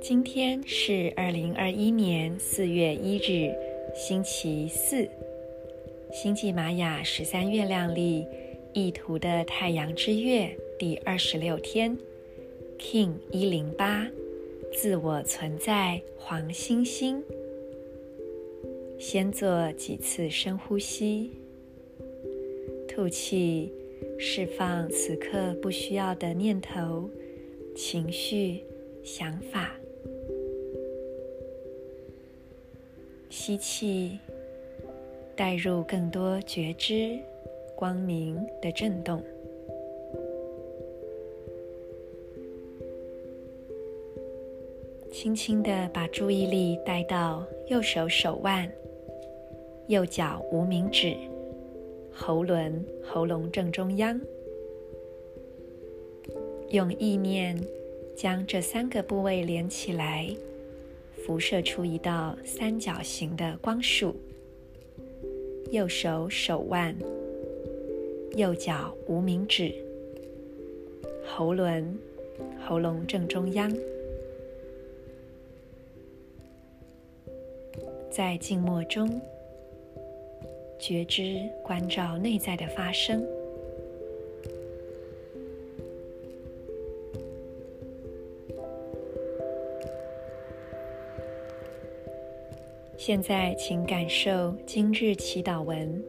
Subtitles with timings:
[0.00, 3.52] 今天是二零二一年四月一日，
[3.94, 5.08] 星期四，
[6.12, 8.24] 星际玛雅十三月亮历
[8.72, 11.96] 意图的太阳之月第二十六天
[12.78, 14.06] ，King 一零八，
[14.72, 17.22] 自我存在黄星星。
[18.98, 21.30] 先做几次深呼吸，
[22.98, 23.72] 吐气，
[24.18, 27.08] 释放此刻不需要的念头、
[27.72, 28.64] 情绪、
[29.04, 29.70] 想法。
[33.30, 34.18] 吸气，
[35.36, 37.16] 带入更多觉知、
[37.76, 39.22] 光明的震动。
[45.12, 48.68] 轻轻地把注意力带到右手手腕、
[49.86, 51.16] 右脚无名指、
[52.20, 54.20] 喉轮、喉咙正中央，
[56.70, 57.56] 用意念
[58.16, 60.28] 将这三个部位连起来。
[61.24, 64.16] 辐射出一道三角形的光束。
[65.70, 66.96] 右手手腕、
[68.34, 69.72] 右脚无名指、
[71.24, 71.96] 喉轮、
[72.66, 73.72] 喉咙正中央，
[78.10, 79.20] 在静默中
[80.78, 83.26] 觉知关照内在的发生。
[92.96, 96.04] 现在，请感受今日祈祷文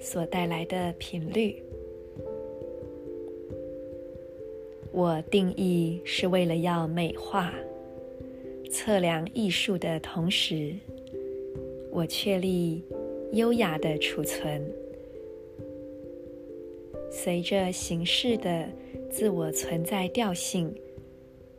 [0.00, 1.62] 所带来的频率。
[4.92, 7.52] 我定义是为了要美化、
[8.70, 10.74] 测量艺术的同时，
[11.90, 12.82] 我确立
[13.33, 14.61] 优雅的储存。
[17.11, 18.67] 随着形式的
[19.09, 20.73] 自我存在调性，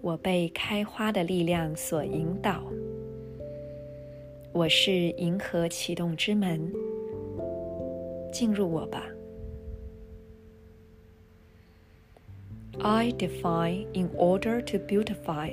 [0.00, 2.62] 我被开花的力量所引导。
[4.52, 6.72] 我是银河启动之门，
[8.32, 9.06] 进入我吧。
[12.78, 15.50] I define in order to beautify,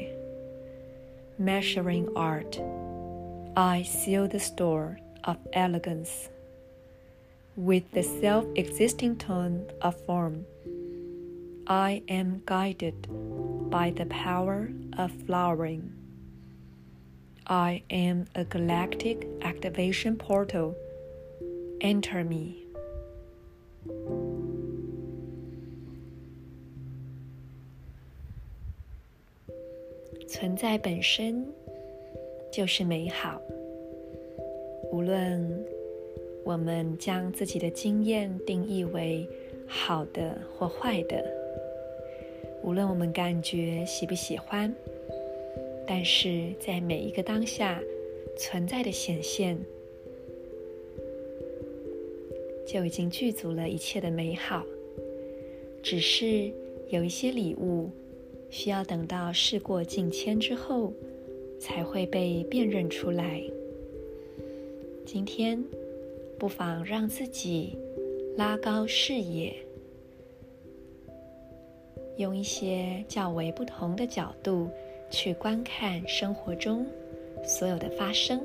[1.37, 2.59] measuring art.
[3.53, 6.29] I seal the store of elegance
[7.55, 10.45] with the self-existing tone of form.
[11.65, 13.07] I am guided
[13.69, 15.91] by the power of flowering.
[17.47, 20.75] I am a galactic activation portal.
[21.81, 22.63] Enter me.
[30.27, 31.45] 存在本身
[32.51, 33.41] 就是美好。
[34.92, 35.64] 无论
[36.44, 39.26] 我们将自己的经验定义为
[39.66, 41.24] 好的或坏的，
[42.62, 44.72] 无论我们感觉喜不喜欢。
[45.86, 47.80] 但是在每一个当下
[48.36, 49.58] 存在的显现，
[52.66, 54.62] 就已经具足了一切的美好。
[55.82, 56.52] 只是
[56.90, 57.88] 有一些礼物，
[58.50, 60.92] 需要等到事过境迁之后，
[61.58, 63.42] 才会被辨认出来。
[65.04, 65.62] 今天，
[66.38, 67.78] 不妨让自己
[68.36, 69.54] 拉高视野，
[72.16, 74.68] 用一些较为不同的角度。
[75.14, 76.86] 去观看生活中
[77.44, 78.40] 所有的发生。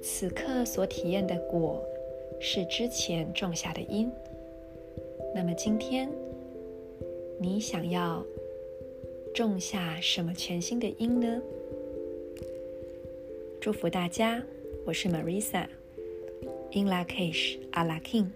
[0.00, 1.84] 此刻所体验的果，
[2.40, 4.10] 是之前种下的因。
[5.34, 6.10] 那么今天，
[7.38, 8.24] 你想要
[9.34, 11.42] 种下什么全新的因呢？
[13.64, 14.42] 祝福大家，
[14.84, 18.26] 我是 Marisa，In Lak'ech Ala K'in。